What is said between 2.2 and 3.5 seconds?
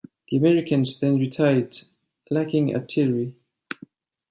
lacking artillery.